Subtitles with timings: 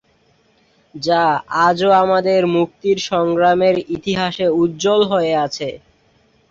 [0.95, 1.23] যা
[1.65, 5.69] আজও আমাদের মুক্তির সংগ্রামের ইতিহাসে উজ্জ্বল হয়ে আছে।